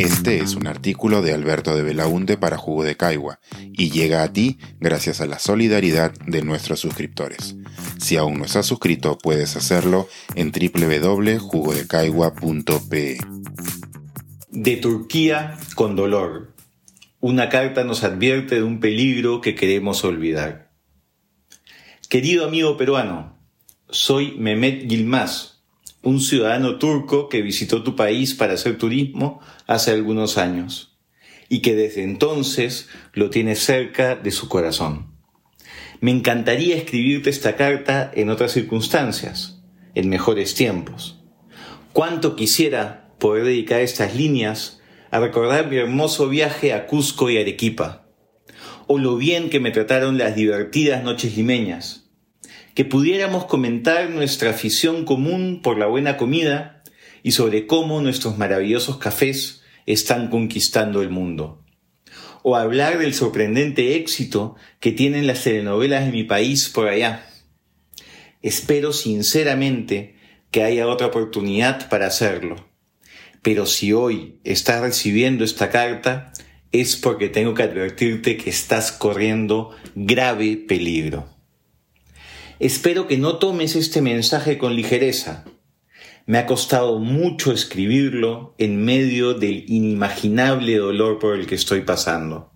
[0.00, 3.38] Este es un artículo de Alberto de Belaunte para Jugo de Caigua
[3.70, 7.54] y llega a ti gracias a la solidaridad de nuestros suscriptores.
[7.98, 13.18] Si aún no estás suscrito, puedes hacerlo en www.jugodecaigua.pe.
[14.48, 16.54] De Turquía con dolor.
[17.20, 20.70] Una carta nos advierte de un peligro que queremos olvidar.
[22.08, 23.38] Querido amigo peruano,
[23.90, 25.59] soy Mehmet Gilmaz,
[26.02, 30.98] un ciudadano turco que visitó tu país para hacer turismo hace algunos años
[31.48, 35.14] y que desde entonces lo tiene cerca de su corazón.
[36.00, 39.60] Me encantaría escribirte esta carta en otras circunstancias,
[39.94, 41.22] en mejores tiempos.
[41.92, 44.80] Cuánto quisiera poder dedicar estas líneas
[45.10, 48.06] a recordar mi hermoso viaje a Cusco y Arequipa,
[48.86, 52.09] o lo bien que me trataron las divertidas noches limeñas,
[52.80, 56.82] que pudiéramos comentar nuestra afición común por la buena comida
[57.22, 61.62] y sobre cómo nuestros maravillosos cafés están conquistando el mundo.
[62.42, 67.26] O hablar del sorprendente éxito que tienen las telenovelas de mi país por allá.
[68.40, 70.16] Espero sinceramente
[70.50, 72.66] que haya otra oportunidad para hacerlo.
[73.42, 76.32] Pero si hoy estás recibiendo esta carta,
[76.72, 81.39] es porque tengo que advertirte que estás corriendo grave peligro.
[82.60, 85.46] Espero que no tomes este mensaje con ligereza.
[86.26, 92.52] Me ha costado mucho escribirlo en medio del inimaginable dolor por el que estoy pasando.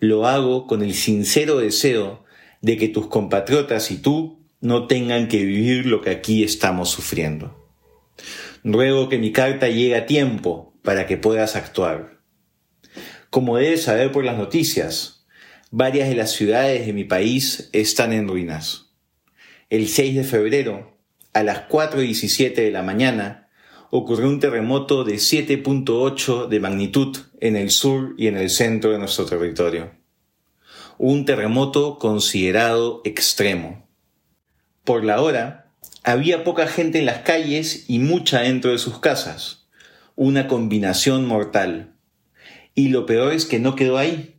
[0.00, 2.24] Lo hago con el sincero deseo
[2.62, 7.70] de que tus compatriotas y tú no tengan que vivir lo que aquí estamos sufriendo.
[8.64, 12.22] Ruego que mi carta llegue a tiempo para que puedas actuar.
[13.30, 15.28] Como debes saber por las noticias,
[15.70, 18.85] varias de las ciudades de mi país están en ruinas
[19.68, 20.96] el 6 de febrero,
[21.32, 23.48] a las 4.17 de la mañana,
[23.90, 28.98] ocurrió un terremoto de 7.8 de magnitud en el sur y en el centro de
[28.98, 29.90] nuestro territorio.
[30.98, 33.86] Un terremoto considerado extremo.
[34.84, 35.72] Por la hora,
[36.04, 39.66] había poca gente en las calles y mucha dentro de sus casas.
[40.14, 41.94] Una combinación mortal.
[42.74, 44.36] Y lo peor es que no quedó ahí.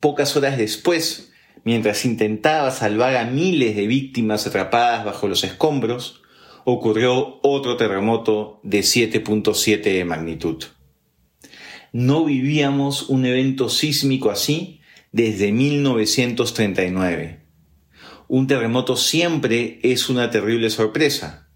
[0.00, 1.31] Pocas horas después,
[1.64, 6.22] mientras intentaba salvar a miles de víctimas atrapadas bajo los escombros,
[6.64, 10.64] ocurrió otro terremoto de 7.7 de magnitud.
[11.92, 14.80] No vivíamos un evento sísmico así
[15.10, 17.40] desde 1939.
[18.28, 21.50] Un terremoto siempre es una terrible sorpresa,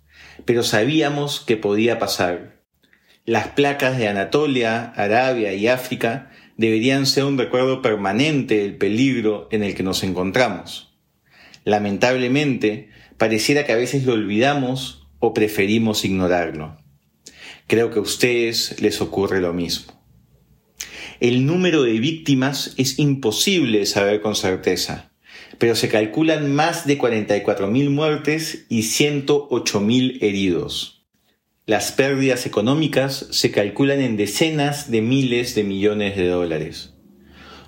[0.44, 2.60] pero sabíamos que podía pasar.
[3.24, 9.62] Las placas de Anatolia, Arabia y África deberían ser un recuerdo permanente del peligro en
[9.62, 10.94] el que nos encontramos.
[11.64, 16.76] Lamentablemente, pareciera que a veces lo olvidamos o preferimos ignorarlo.
[17.66, 19.92] Creo que a ustedes les ocurre lo mismo.
[21.20, 25.12] El número de víctimas es imposible saber con certeza,
[25.58, 30.95] pero se calculan más de 44.000 muertes y 108.000 heridos.
[31.68, 36.94] Las pérdidas económicas se calculan en decenas de miles de millones de dólares.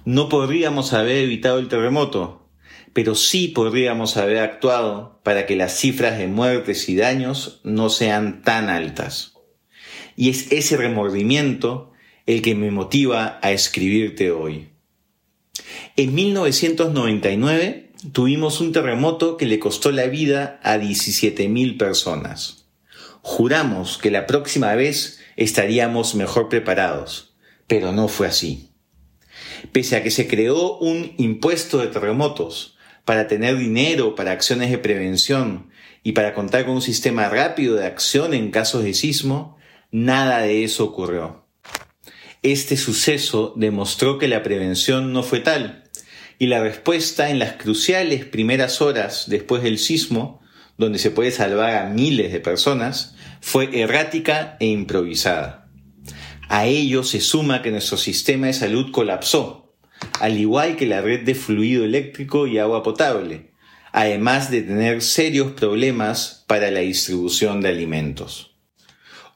[0.05, 2.49] No podríamos haber evitado el terremoto,
[2.93, 8.43] pero sí podríamos haber actuado para que las cifras de muertes y daños no sean
[8.43, 9.35] tan altas.
[10.15, 11.91] Y es ese remordimiento
[12.27, 14.69] el que me motiva a escribirte hoy.
[15.97, 22.58] En 1999 tuvimos un terremoto que le costó la vida a 17.000 personas.
[23.23, 27.37] Juramos que la próxima vez estaríamos mejor preparados,
[27.67, 28.71] pero no fue así.
[29.73, 34.79] Pese a que se creó un impuesto de terremotos para tener dinero para acciones de
[34.79, 35.71] prevención
[36.03, 39.57] y para contar con un sistema rápido de acción en casos de sismo,
[39.91, 41.47] nada de eso ocurrió.
[42.43, 45.85] Este suceso demostró que la prevención no fue tal,
[46.39, 50.41] y la respuesta en las cruciales primeras horas después del sismo
[50.79, 55.69] donde se puede salvar a miles de personas, fue errática e improvisada.
[56.49, 59.77] A ello se suma que nuestro sistema de salud colapsó,
[60.21, 63.51] al igual que la red de fluido eléctrico y agua potable,
[63.93, 68.57] además de tener serios problemas para la distribución de alimentos.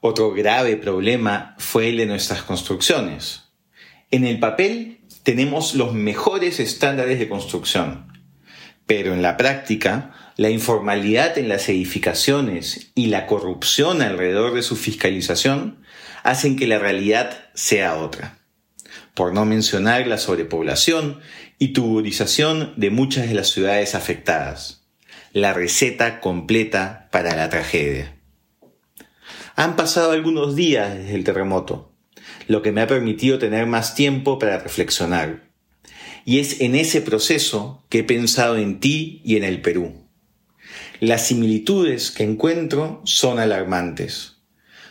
[0.00, 3.52] Otro grave problema fue el de nuestras construcciones.
[4.10, 8.11] En el papel tenemos los mejores estándares de construcción,
[8.94, 14.76] pero en la práctica la informalidad en las edificaciones y la corrupción alrededor de su
[14.76, 15.78] fiscalización
[16.24, 18.36] hacen que la realidad sea otra.
[19.14, 21.20] Por no mencionar la sobrepoblación
[21.58, 24.84] y tuburización de muchas de las ciudades afectadas.
[25.32, 28.18] La receta completa para la tragedia.
[29.56, 31.94] Han pasado algunos días desde el terremoto.
[32.46, 35.51] lo que me ha permitido tener más tiempo para reflexionar.
[36.24, 40.06] Y es en ese proceso que he pensado en ti y en el Perú.
[41.00, 44.36] Las similitudes que encuentro son alarmantes.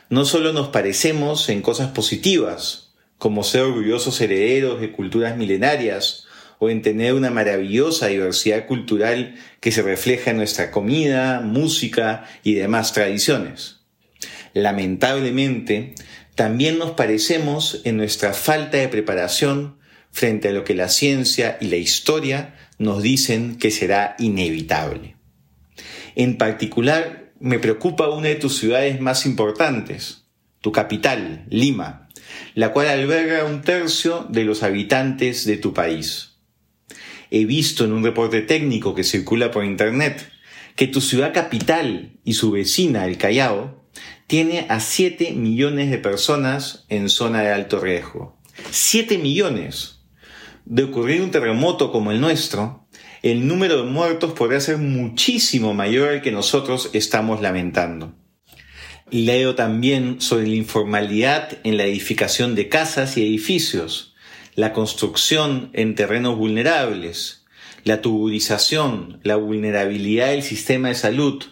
[0.09, 6.25] No solo nos parecemos en cosas positivas, como ser orgullosos herederos de culturas milenarias,
[6.59, 12.53] o en tener una maravillosa diversidad cultural que se refleja en nuestra comida, música y
[12.53, 13.77] demás tradiciones.
[14.53, 15.95] Lamentablemente,
[16.35, 19.77] también nos parecemos en nuestra falta de preparación
[20.11, 25.15] frente a lo que la ciencia y la historia nos dicen que será inevitable.
[26.15, 30.25] En particular, me preocupa una de tus ciudades más importantes,
[30.61, 32.09] tu capital, Lima,
[32.53, 36.37] la cual alberga un tercio de los habitantes de tu país.
[37.31, 40.29] He visto en un reporte técnico que circula por Internet
[40.75, 43.85] que tu ciudad capital y su vecina, el Callao,
[44.27, 48.37] tiene a 7 millones de personas en zona de alto riesgo.
[48.69, 50.00] 7 millones.
[50.65, 52.87] De ocurrir un terremoto como el nuestro,
[53.23, 58.13] el número de muertos podría ser muchísimo mayor al que nosotros estamos lamentando.
[59.09, 64.15] Leo también sobre la informalidad en la edificación de casas y edificios,
[64.55, 67.45] la construcción en terrenos vulnerables,
[67.83, 71.43] la tuburización, la vulnerabilidad del sistema de salud,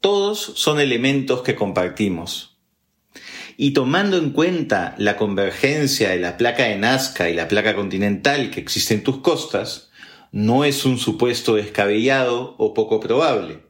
[0.00, 2.49] todos son elementos que compartimos.
[3.62, 8.50] Y tomando en cuenta la convergencia de la placa de Nazca y la placa continental
[8.50, 9.90] que existe en tus costas,
[10.32, 13.60] no es un supuesto descabellado o poco probable.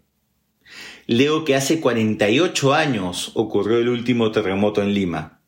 [1.09, 5.41] Leo que hace 48 años ocurrió el último terremoto en Lima.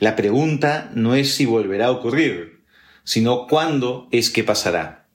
[0.00, 2.64] La pregunta no es si volverá a ocurrir,
[3.04, 5.06] sino cuándo es que pasará.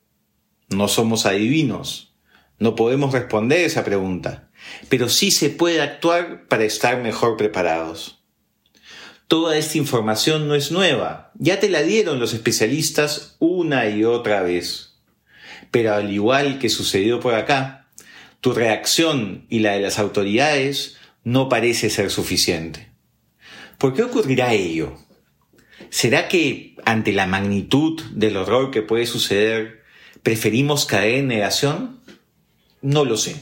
[0.69, 2.15] No somos adivinos.
[2.59, 4.51] No podemos responder esa pregunta
[4.89, 8.22] pero sí se puede actuar para estar mejor preparados.
[9.33, 14.43] Toda esta información no es nueva, ya te la dieron los especialistas una y otra
[14.43, 14.99] vez.
[15.71, 17.87] Pero al igual que sucedió por acá,
[18.41, 22.91] tu reacción y la de las autoridades no parece ser suficiente.
[23.79, 24.99] ¿Por qué ocurrirá ello?
[25.89, 29.81] ¿Será que, ante la magnitud del horror que puede suceder,
[30.21, 32.01] preferimos caer en negación?
[32.83, 33.37] No lo sé.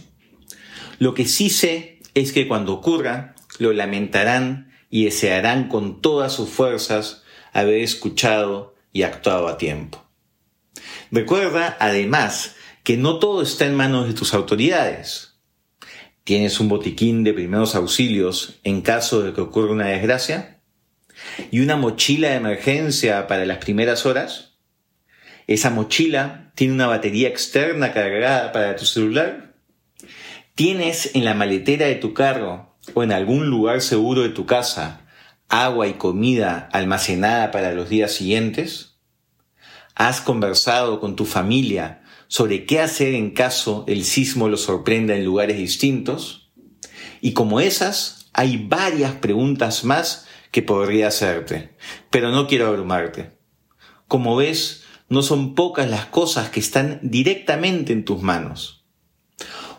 [0.99, 6.49] Lo que sí sé es que cuando ocurra, lo lamentarán y desearán con todas sus
[6.49, 7.23] fuerzas
[7.53, 10.05] haber escuchado y actuado a tiempo.
[11.09, 15.39] Recuerda, además, que no todo está en manos de tus autoridades.
[16.23, 20.61] ¿Tienes un botiquín de primeros auxilios en caso de que ocurra una desgracia?
[21.51, 24.57] ¿Y una mochila de emergencia para las primeras horas?
[25.47, 29.55] ¿Esa mochila tiene una batería externa cargada para tu celular?
[30.55, 35.01] ¿Tienes en la maletera de tu carro o en algún lugar seguro de tu casa
[35.51, 38.95] agua y comida almacenada para los días siguientes?
[39.95, 45.25] ¿Has conversado con tu familia sobre qué hacer en caso el sismo lo sorprenda en
[45.25, 46.51] lugares distintos?
[47.19, 51.75] Y como esas, hay varias preguntas más que podría hacerte,
[52.09, 53.37] pero no quiero abrumarte.
[54.07, 58.85] Como ves, no son pocas las cosas que están directamente en tus manos.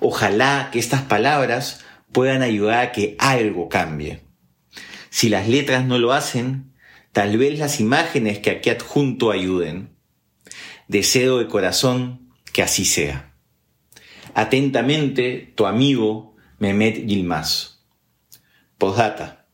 [0.01, 4.21] Ojalá que estas palabras puedan ayudar a que algo cambie.
[5.11, 6.73] Si las letras no lo hacen,
[7.13, 9.97] tal vez las imágenes que aquí adjunto ayuden.
[10.89, 13.35] Deseo de corazón que así sea.
[14.35, 17.81] Atentamente, tu amigo Mehmet Yilmaz.
[18.79, 19.47] Postdata.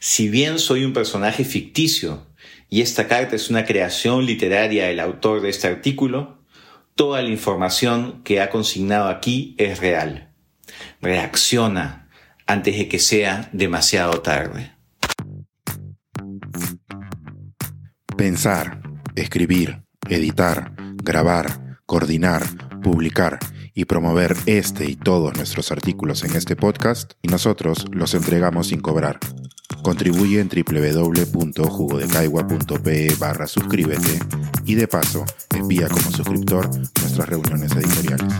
[0.00, 2.26] Si bien soy un personaje ficticio
[2.68, 6.42] y esta carta es una creación literaria del autor de este artículo,
[6.94, 10.27] toda la información que ha consignado aquí es real.
[11.00, 12.08] Reacciona
[12.46, 14.72] antes de que sea demasiado tarde.
[18.16, 18.82] Pensar,
[19.14, 22.42] escribir, editar, grabar, coordinar,
[22.82, 23.38] publicar
[23.74, 28.80] y promover este y todos nuestros artículos en este podcast y nosotros los entregamos sin
[28.80, 29.20] cobrar.
[29.82, 34.18] Contribuye en www.jugodecaigua.pe barra suscríbete
[34.64, 35.24] y de paso
[35.54, 38.34] envía como suscriptor nuestras reuniones editoriales.